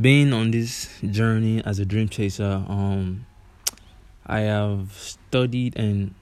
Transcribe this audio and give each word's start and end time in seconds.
being 0.00 0.32
on 0.32 0.50
this 0.50 0.88
journey 1.02 1.62
as 1.64 1.78
a 1.78 1.84
dream 1.84 2.08
chaser, 2.08 2.64
um, 2.68 3.26
I 4.26 4.40
have 4.40 4.92
studied 4.92 5.76
and 5.76 6.14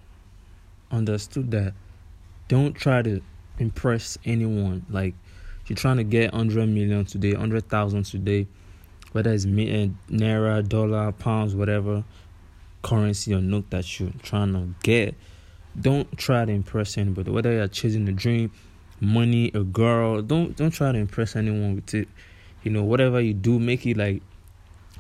understood 0.91 1.51
that 1.53 1.75
don't 2.49 2.75
try 2.75 3.03
to 3.03 3.23
impress 3.59 4.19
anyone. 4.25 4.85
Like 4.91 5.15
you're 5.67 5.77
trying 5.77 5.97
to 5.99 6.05
get 6.05 6.35
hundred 6.35 6.69
million 6.69 7.05
today, 7.05 7.35
hundred 7.35 7.69
thousand 7.69 8.05
today, 8.05 8.47
whether 9.13 9.33
it's 9.33 9.47
eh, 9.47 9.89
naira, 10.11 10.69
dollar, 10.69 11.13
pounds, 11.13 11.55
whatever 11.55 12.05
currency 12.83 13.33
or 13.33 13.41
note 13.41 13.71
that 13.71 14.01
you're 14.01 14.11
trying 14.23 14.53
to 14.53 14.69
get. 14.83 15.15
Don't 15.81 16.19
try 16.19 16.45
to 16.45 16.53
impress 16.53 16.99
anybody. 16.99 17.31
Whether 17.31 17.53
you're 17.53 17.69
chasing 17.69 18.07
a 18.09 18.13
dream, 18.13 18.53
money, 19.01 19.51
a 19.55 19.61
girl, 19.61 20.21
don't 20.21 20.55
don't 20.57 20.73
try 20.73 20.93
to 20.93 20.99
impress 20.99 21.37
anyone 21.37 21.77
with 21.77 21.95
it 21.95 22.09
you 22.63 22.71
know 22.71 22.83
whatever 22.83 23.21
you 23.21 23.35
do 23.35 23.59
make 23.59 23.87
it 23.87 23.97
like 23.97 24.23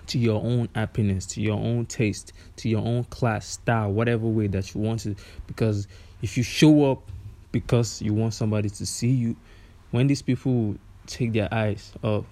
to 0.07 0.19
your 0.19 0.43
own 0.43 0.69
happiness 0.75 1.27
to 1.27 1.41
your 1.41 1.59
own 1.59 1.87
taste 1.87 2.33
to 2.57 2.69
your 2.69 2.81
own 2.81 3.05
class 3.05 3.47
style 3.47 3.91
whatever 3.91 4.27
way 4.27 4.47
that 4.47 4.75
you 4.75 4.81
want 4.81 5.07
it. 5.07 5.19
Because 5.47 5.87
if 6.23 6.37
you 6.37 6.43
show 6.43 6.91
up 6.91 7.03
because 7.53 8.03
you 8.03 8.13
want 8.13 8.35
somebody 8.35 8.69
to 8.71 8.87
see 8.87 9.11
you 9.11 9.37
when 9.91 10.07
these 10.07 10.23
people 10.23 10.77
take 11.07 11.33
their 11.33 11.53
eyes 11.53 11.93
off 12.03 12.25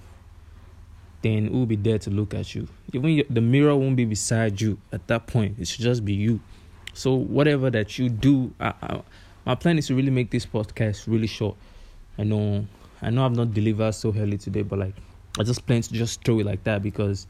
then 1.23 1.47
it 1.47 1.53
will 1.53 1.67
be 1.67 1.77
there 1.77 1.99
to 1.99 2.09
look 2.11 2.33
at 2.33 2.55
you? 2.55 2.67
Even 2.95 3.23
the 3.29 3.43
mirror 3.43 3.77
won't 3.77 3.95
be 3.95 4.07
beside 4.07 4.59
you 4.59 4.79
at 4.91 5.07
that 5.09 5.27
point. 5.27 5.59
It 5.59 5.69
should 5.69 5.83
just 5.83 6.03
be 6.03 6.15
you. 6.15 6.41
So 6.95 7.15
whatever 7.15 7.71
that 7.71 7.99
you 7.99 8.09
do 8.09 8.53
I, 8.59 8.73
I, 8.83 9.03
my 9.45 9.55
plan 9.55 9.79
is 9.79 9.87
to 9.89 9.95
really 9.95 10.11
make 10.11 10.31
this 10.31 10.47
podcast 10.47 11.07
really 11.07 11.27
short. 11.27 11.57
I 12.19 12.25
know 12.25 12.67
i 13.03 13.11
know 13.11 13.25
i've 13.25 13.35
not 13.35 13.53
delivered 13.53 13.93
so 13.93 14.15
early 14.17 14.37
today 14.37 14.63
but 14.63 14.79
like 14.79 14.95
I 15.39 15.43
just 15.43 15.67
planned 15.67 15.85
to 15.85 15.93
just 15.95 16.25
throw 16.25 16.41
it 16.41 16.47
like 16.47 16.65
that 16.65 16.83
because 16.83 17.27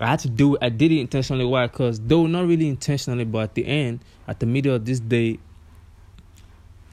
I 0.00 0.06
had 0.06 0.20
to 0.20 0.28
do 0.28 0.54
it. 0.54 0.60
I 0.62 0.68
did 0.68 0.92
it 0.92 1.00
intentionally. 1.00 1.44
Why? 1.44 1.66
Because 1.66 2.00
though 2.00 2.26
not 2.26 2.46
really 2.46 2.68
intentionally, 2.68 3.24
but 3.24 3.38
at 3.40 3.54
the 3.54 3.66
end, 3.66 4.00
at 4.26 4.40
the 4.40 4.46
middle 4.46 4.74
of 4.74 4.84
this 4.84 5.00
day, 5.00 5.38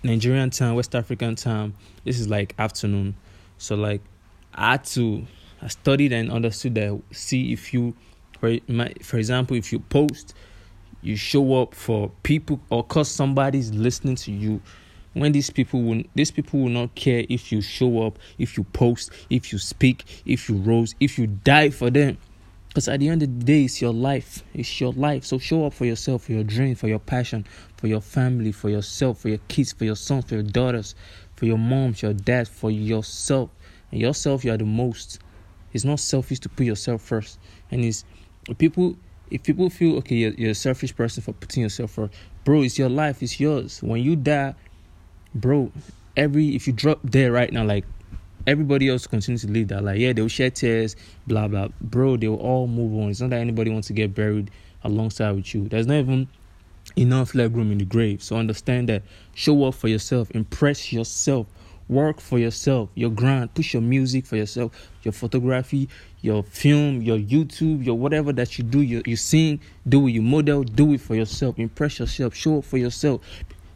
Nigerian 0.03 0.49
time, 0.49 0.75
West 0.75 0.95
African 0.95 1.35
time, 1.35 1.73
this 2.03 2.19
is 2.19 2.27
like 2.29 2.55
afternoon. 2.57 3.15
So 3.57 3.75
like 3.75 4.01
I 4.53 4.71
had 4.71 4.85
to 4.85 5.25
I 5.61 5.67
studied 5.67 6.13
and 6.13 6.31
understood 6.31 6.75
that 6.75 7.01
see 7.11 7.51
if 7.51 7.73
you 7.73 7.95
for 8.39 8.57
for 9.03 9.17
example 9.17 9.57
if 9.57 9.71
you 9.71 9.79
post 9.79 10.33
you 11.01 11.15
show 11.15 11.61
up 11.61 11.73
for 11.75 12.11
people 12.23 12.59
or 12.69 12.83
cause 12.83 13.09
somebody's 13.09 13.71
listening 13.71 14.15
to 14.15 14.31
you 14.31 14.61
when 15.13 15.31
these 15.31 15.49
people 15.49 15.81
will 15.81 16.03
these 16.15 16.31
people 16.31 16.59
will 16.59 16.69
not 16.69 16.93
care 16.95 17.25
if 17.29 17.51
you 17.51 17.61
show 17.61 18.05
up 18.05 18.19
if 18.37 18.57
you 18.57 18.63
post 18.65 19.11
if 19.29 19.51
you 19.51 19.57
speak 19.57 20.23
if 20.25 20.49
you 20.49 20.57
rose 20.57 20.95
if 20.99 21.17
you 21.17 21.27
die 21.27 21.69
for 21.69 21.89
them. 21.89 22.17
Because 22.67 22.87
at 22.87 22.99
the 22.99 23.09
end 23.09 23.23
of 23.23 23.39
the 23.39 23.45
day 23.45 23.63
it's 23.63 23.81
your 23.81 23.93
life. 23.93 24.43
It's 24.53 24.79
your 24.79 24.93
life. 24.93 25.25
So 25.25 25.39
show 25.39 25.65
up 25.65 25.73
for 25.73 25.85
yourself 25.85 26.25
for 26.25 26.33
your 26.33 26.43
dream 26.43 26.75
for 26.75 26.87
your 26.87 26.99
passion 26.99 27.45
for 27.77 27.87
your 27.87 28.01
family 28.01 28.51
for 28.51 28.69
yourself 28.69 29.19
for 29.19 29.29
your 29.29 29.39
kids 29.47 29.73
for 29.73 29.85
your 29.85 29.95
sons 29.95 30.25
for 30.25 30.35
your 30.35 30.43
daughters 30.43 30.93
for 31.35 31.45
your 31.45 31.57
moms 31.57 32.01
your 32.01 32.13
dad 32.13 32.47
for 32.47 32.69
yourself. 32.69 33.49
And 33.91 33.99
yourself 33.99 34.45
you 34.45 34.51
are 34.51 34.57
the 34.57 34.65
most. 34.65 35.19
It's 35.73 35.85
not 35.85 35.99
selfish 35.99 36.39
to 36.39 36.49
put 36.49 36.65
yourself 36.65 37.01
first. 37.01 37.39
And 37.71 37.83
it's 37.83 38.05
people 38.59 38.95
if 39.31 39.43
people 39.43 39.69
feel 39.69 39.97
okay 39.97 40.15
you're, 40.15 40.33
you're 40.33 40.51
a 40.51 40.55
selfish 40.55 40.95
person 40.95 41.23
for 41.23 41.33
putting 41.33 41.63
yourself 41.63 41.91
first. 41.91 42.13
Bro 42.43 42.61
it's 42.61 42.77
your 42.77 42.89
life. 42.89 43.23
It's 43.23 43.39
yours. 43.39 43.81
When 43.81 44.03
you 44.03 44.15
die 44.15 44.53
bro, 45.35 45.71
every 46.15 46.55
if 46.55 46.67
you 46.67 46.73
drop 46.73 46.99
there 47.03 47.31
right 47.31 47.51
now, 47.51 47.63
like 47.63 47.85
everybody 48.47 48.89
else 48.89 49.07
continues 49.07 49.41
to 49.41 49.47
live 49.51 49.67
that. 49.69 49.83
Like, 49.83 49.99
yeah, 49.99 50.13
they'll 50.13 50.27
shed 50.27 50.55
tears, 50.55 50.95
blah 51.27 51.47
blah. 51.47 51.69
Bro, 51.81 52.17
they'll 52.17 52.35
all 52.35 52.67
move 52.67 53.01
on. 53.01 53.09
It's 53.09 53.21
not 53.21 53.31
that 53.31 53.39
anybody 53.39 53.71
wants 53.71 53.87
to 53.87 53.93
get 53.93 54.13
buried 54.13 54.51
alongside 54.83 55.31
with 55.31 55.53
you. 55.53 55.67
There's 55.67 55.87
not 55.87 55.95
even 55.95 56.27
enough 56.95 57.35
leg 57.35 57.55
room 57.55 57.71
in 57.71 57.77
the 57.77 57.85
grave. 57.85 58.21
So 58.23 58.37
understand 58.37 58.89
that. 58.89 59.03
Show 59.35 59.65
up 59.65 59.75
for 59.75 59.87
yourself. 59.87 60.31
Impress 60.31 60.91
yourself. 60.91 61.47
Work 61.87 62.21
for 62.21 62.37
yourself. 62.37 62.89
Your 62.95 63.09
grind. 63.09 63.53
Push 63.55 63.73
your 63.73 63.81
music 63.81 64.25
for 64.25 64.35
yourself. 64.35 64.89
Your 65.03 65.11
photography, 65.11 65.89
your 66.21 66.43
film, 66.43 67.01
your 67.01 67.17
YouTube, 67.17 67.83
your 67.85 67.97
whatever 67.97 68.31
that 68.33 68.57
you 68.57 68.63
do, 68.63 68.81
you, 68.81 69.01
you 69.05 69.15
sing, 69.15 69.59
do 69.87 70.07
it. 70.07 70.11
You 70.11 70.21
model, 70.21 70.63
do 70.63 70.93
it 70.93 71.01
for 71.01 71.15
yourself. 71.15 71.57
Impress 71.57 71.99
yourself. 71.99 72.35
Show 72.35 72.59
up 72.59 72.65
for 72.65 72.77
yourself 72.77 73.21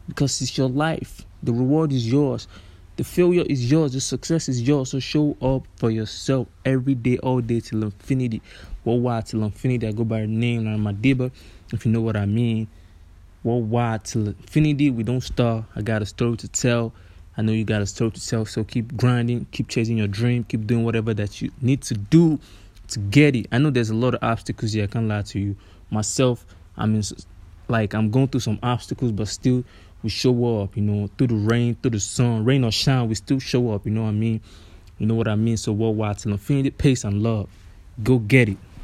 because 0.06 0.40
it's 0.42 0.56
your 0.56 0.68
life. 0.68 1.24
The 1.44 1.52
reward 1.52 1.92
is 1.92 2.10
yours. 2.10 2.48
The 2.96 3.04
failure 3.04 3.44
is 3.48 3.70
yours. 3.70 3.92
The 3.92 4.00
success 4.00 4.48
is 4.48 4.62
yours. 4.62 4.90
So 4.90 5.00
show 5.00 5.36
up 5.42 5.66
for 5.76 5.90
yourself 5.90 6.48
every 6.64 6.94
day, 6.94 7.18
all 7.18 7.40
day 7.40 7.60
till 7.60 7.82
infinity. 7.82 8.40
Worldwide 8.84 9.26
till 9.26 9.42
infinity. 9.42 9.86
I 9.88 9.92
go 9.92 10.04
by 10.04 10.26
name 10.26 10.64
like 10.64 10.96
Madiba, 10.96 11.30
if 11.72 11.84
you 11.84 11.92
know 11.92 12.00
what 12.00 12.16
I 12.16 12.26
mean. 12.26 12.68
Worldwide 13.42 14.04
till 14.04 14.28
infinity. 14.28 14.90
We 14.90 15.02
don't 15.02 15.20
stop. 15.20 15.64
I 15.76 15.82
got 15.82 16.02
a 16.02 16.06
story 16.06 16.36
to 16.38 16.48
tell. 16.48 16.92
I 17.36 17.42
know 17.42 17.52
you 17.52 17.64
got 17.64 17.82
a 17.82 17.86
story 17.86 18.12
to 18.12 18.26
tell. 18.26 18.46
So 18.46 18.64
keep 18.64 18.96
grinding, 18.96 19.46
keep 19.50 19.68
chasing 19.68 19.98
your 19.98 20.06
dream, 20.08 20.44
keep 20.44 20.66
doing 20.66 20.84
whatever 20.84 21.12
that 21.14 21.42
you 21.42 21.50
need 21.60 21.82
to 21.82 21.94
do 21.94 22.38
to 22.88 22.98
get 23.00 23.34
it. 23.34 23.46
I 23.50 23.58
know 23.58 23.70
there's 23.70 23.90
a 23.90 23.94
lot 23.94 24.14
of 24.14 24.22
obstacles 24.22 24.72
here. 24.72 24.84
I 24.84 24.86
can't 24.86 25.08
lie 25.08 25.22
to 25.22 25.38
you. 25.38 25.56
Myself, 25.90 26.46
I 26.76 26.86
mean, 26.86 27.02
like 27.68 27.94
I'm 27.94 28.10
going 28.10 28.28
through 28.28 28.40
some 28.40 28.58
obstacles, 28.62 29.12
but 29.12 29.28
still 29.28 29.64
we 30.02 30.10
show 30.10 30.62
up, 30.62 30.76
you 30.76 30.82
know, 30.82 31.08
through 31.16 31.28
the 31.28 31.34
rain, 31.34 31.76
through 31.76 31.92
the 31.92 32.00
sun, 32.00 32.44
rain 32.44 32.64
or 32.64 32.70
shine, 32.70 33.08
we 33.08 33.14
still 33.14 33.38
show 33.38 33.70
up, 33.72 33.86
you 33.86 33.92
know 33.92 34.02
what 34.02 34.08
I 34.08 34.12
mean? 34.12 34.40
You 34.98 35.06
know 35.06 35.14
what 35.14 35.28
I 35.28 35.34
mean? 35.34 35.56
So 35.56 35.72
worldwide 35.72 36.18
till 36.18 36.32
infinity, 36.32 36.70
pace 36.70 37.04
and 37.04 37.22
love. 37.22 37.48
Go 38.02 38.18
get 38.18 38.48
it. 38.48 38.58